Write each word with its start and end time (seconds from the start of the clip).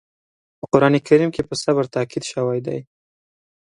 په 0.59 0.65
قرآن 0.71 0.93
کریم 1.07 1.29
کې 1.35 1.41
په 1.49 1.55
صبر 1.63 1.83
تاکيد 1.95 2.23
شوی 2.31 2.59
دی. 2.65 2.79